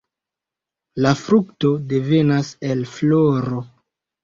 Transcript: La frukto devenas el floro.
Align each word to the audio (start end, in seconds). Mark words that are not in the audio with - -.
La 1.07 1.11
frukto 1.25 1.71
devenas 1.93 2.51
el 2.71 2.83
floro. 2.97 3.65